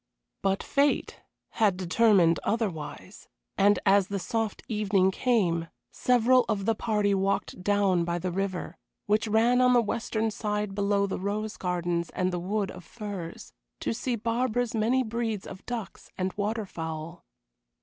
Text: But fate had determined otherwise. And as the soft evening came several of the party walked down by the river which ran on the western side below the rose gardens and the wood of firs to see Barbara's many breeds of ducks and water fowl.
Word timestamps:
But 0.41 0.63
fate 0.63 1.21
had 1.51 1.77
determined 1.77 2.39
otherwise. 2.43 3.27
And 3.55 3.77
as 3.85 4.07
the 4.07 4.17
soft 4.17 4.63
evening 4.67 5.11
came 5.11 5.67
several 5.91 6.43
of 6.49 6.65
the 6.65 6.73
party 6.73 7.13
walked 7.13 7.61
down 7.63 8.03
by 8.03 8.17
the 8.17 8.31
river 8.31 8.77
which 9.05 9.27
ran 9.27 9.61
on 9.61 9.73
the 9.73 9.79
western 9.81 10.31
side 10.31 10.73
below 10.73 11.05
the 11.05 11.19
rose 11.19 11.55
gardens 11.55 12.09
and 12.15 12.33
the 12.33 12.39
wood 12.39 12.71
of 12.71 12.83
firs 12.83 13.53
to 13.81 13.93
see 13.93 14.15
Barbara's 14.15 14.73
many 14.73 15.03
breeds 15.03 15.45
of 15.45 15.63
ducks 15.67 16.09
and 16.17 16.33
water 16.33 16.65
fowl. 16.65 17.23